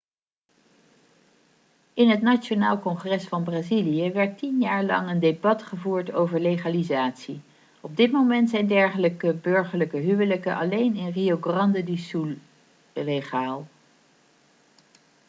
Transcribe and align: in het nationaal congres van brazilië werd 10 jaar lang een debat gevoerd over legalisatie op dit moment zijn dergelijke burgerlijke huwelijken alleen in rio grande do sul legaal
in 1.93 2.09
het 2.09 2.21
nationaal 2.21 2.79
congres 2.79 3.27
van 3.27 3.43
brazilië 3.43 4.11
werd 4.11 4.37
10 4.37 4.59
jaar 4.59 4.83
lang 4.83 5.09
een 5.09 5.19
debat 5.19 5.63
gevoerd 5.63 6.11
over 6.11 6.39
legalisatie 6.39 7.41
op 7.81 7.95
dit 7.97 8.11
moment 8.11 8.49
zijn 8.49 8.67
dergelijke 8.67 9.33
burgerlijke 9.33 9.97
huwelijken 9.97 10.55
alleen 10.57 10.95
in 10.95 11.11
rio 11.11 11.37
grande 11.41 11.83
do 11.83 11.95
sul 11.95 12.33
legaal 12.93 13.67